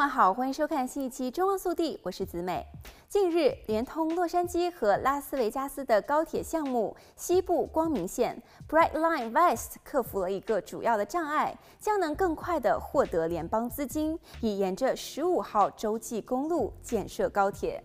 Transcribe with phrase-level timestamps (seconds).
[0.00, 2.66] 们好，欢迎收看新一期《中望速递》，我是子美。
[3.06, 17.84] 近日，联通洛杉矶和拉斯维加斯的高铁项目西部光明线 （Brightline West） 克服了一个主要的障碍，将能更快地获得联邦资金，以沿着十五号洲际公路建设高铁。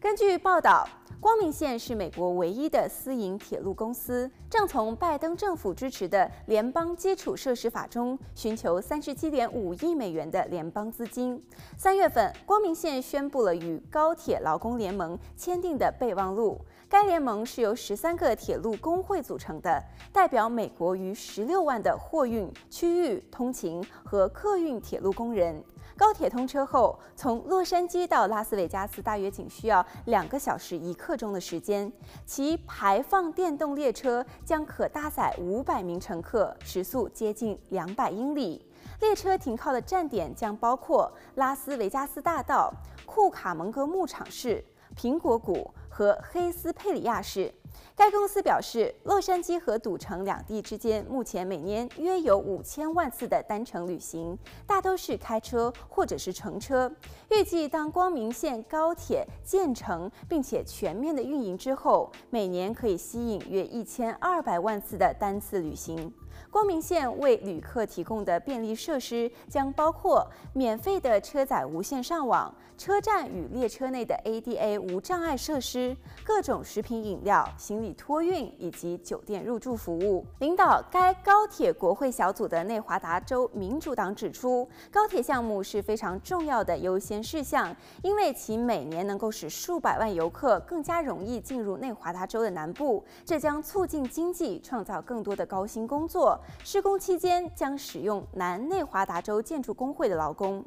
[0.00, 0.88] 根据报道，
[1.22, 11.40] 光明线是美国唯一的私营铁路公司，正从拜登政府支持的联邦基础设施法中寻求三十七点五亿美元的联邦资金。
[11.76, 16.60] 三月份，光明线宣布了与高铁劳工联盟签订的备忘录。
[16.88, 19.80] 该联盟是由十三个铁路工会组成的，
[20.12, 25.62] 代表美国逾十六万的货运、区域通勤和客运铁路工人。
[25.94, 31.90] 高铁通车后，从洛杉矶到拉斯维加斯大约仅需要两个小时一刻钟的时间。
[32.24, 38.64] 其排放电动列车将可搭载五百名乘客，时速接近两百英里。
[39.00, 42.72] 列车停靠的站点将包括拉斯维加斯大道、
[43.04, 44.64] 库卡蒙格牧场市、
[44.96, 47.52] 苹果谷和黑斯佩里亚市。
[47.94, 56.90] 该公司表示，洛杉矶和赌城两地之间目前每年约有五千万次的单程旅行，大都是开车或者是乘车。
[57.30, 66.12] 预计当光明线高铁建成并且全面的运营之后，每年可以吸引约一千二百万次的单次旅行。
[66.50, 75.81] 光明线为旅客提供的便利设施将包括免费的车载无线上网、车站与列车内的 ADA 无障碍设施、
[76.24, 80.24] 各种食品饮料、行李托运以及酒店入住服务。
[80.38, 96.38] 领导该高铁国会小组的内华达州民主党指出，高铁项目是非常重要的优先事项，因为其每年能够使数百万游客更加容易进入内华达州的南部，这将促进经济，创造更多的高薪工作。
[96.62, 100.64] 施工期间将使用南内华达州建筑工会的劳工。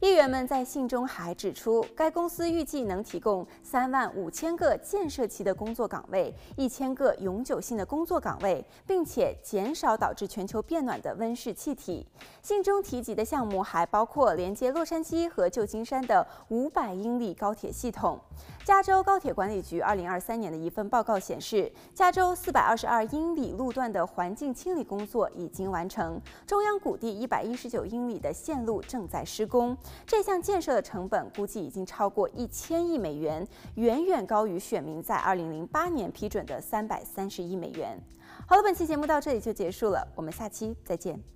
[0.00, 12.06] 议员们在信中还指出，该公司预计能提供三万五千个建设期的工作岗位，一千个永久性的工作岗位，并且减少导致全球变暖的温室气体。
[12.42, 18.18] 信中提及的项目还包括连接洛杉矶和旧金山的五百英里高铁系统。
[18.64, 29.76] 加州高铁管理局二零二三年的一份报告显示，加州四百二十二英里路段的环境清理工作已经完成，中央谷地一百一十九英里的线路正在施工。
[30.04, 33.46] 这项建设的成本估计已经超过一千亿美元，
[33.76, 37.98] 远远高于选民在二零零八年批准的三百三十亿美元。
[38.46, 41.35] 好了，本期节目到这里就结束了，我们下期再见。